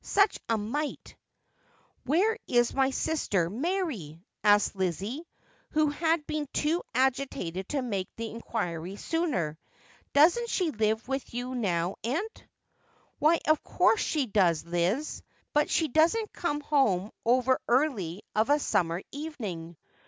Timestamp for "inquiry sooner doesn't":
8.31-10.49